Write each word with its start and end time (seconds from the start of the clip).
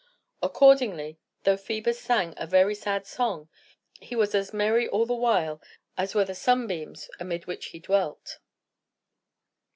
Accordingly, 0.41 1.19
though 1.43 1.55
Phœbus 1.57 1.97
sang 1.97 2.33
a 2.35 2.47
very 2.47 2.73
sad 2.73 3.05
song, 3.05 3.49
he 3.99 4.15
was 4.15 4.33
as 4.33 4.51
merry 4.51 4.87
all 4.87 5.05
the 5.05 5.13
while 5.13 5.61
as 5.95 6.15
were 6.15 6.25
the 6.25 6.33
sunbeams 6.33 7.07
amid 7.19 7.45
which 7.45 7.67
he 7.67 7.77
dwelt. 7.79 8.39